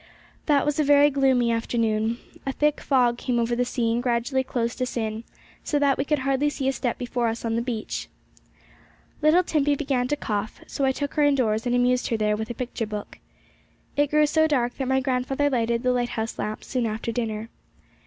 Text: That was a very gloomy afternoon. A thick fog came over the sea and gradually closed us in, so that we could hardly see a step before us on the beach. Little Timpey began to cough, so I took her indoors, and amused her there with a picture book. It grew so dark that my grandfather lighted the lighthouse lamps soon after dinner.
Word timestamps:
That 0.47 0.65
was 0.65 0.79
a 0.79 0.83
very 0.83 1.11
gloomy 1.11 1.51
afternoon. 1.51 2.17
A 2.43 2.51
thick 2.51 2.81
fog 2.81 3.19
came 3.19 3.37
over 3.37 3.55
the 3.55 3.63
sea 3.63 3.91
and 3.91 4.01
gradually 4.01 4.43
closed 4.43 4.81
us 4.81 4.97
in, 4.97 5.23
so 5.63 5.77
that 5.77 5.95
we 5.95 6.05
could 6.05 6.17
hardly 6.25 6.49
see 6.49 6.67
a 6.67 6.73
step 6.73 6.97
before 6.97 7.27
us 7.27 7.45
on 7.45 7.55
the 7.55 7.61
beach. 7.61 8.07
Little 9.21 9.43
Timpey 9.43 9.75
began 9.75 10.07
to 10.07 10.15
cough, 10.15 10.59
so 10.65 10.85
I 10.85 10.91
took 10.91 11.13
her 11.13 11.23
indoors, 11.23 11.67
and 11.67 11.75
amused 11.75 12.07
her 12.07 12.17
there 12.17 12.35
with 12.35 12.49
a 12.49 12.55
picture 12.55 12.87
book. 12.87 13.19
It 13.95 14.09
grew 14.09 14.25
so 14.25 14.47
dark 14.47 14.73
that 14.77 14.87
my 14.87 15.01
grandfather 15.01 15.51
lighted 15.51 15.83
the 15.83 15.93
lighthouse 15.93 16.39
lamps 16.39 16.65
soon 16.65 16.87
after 16.87 17.11
dinner. 17.11 17.49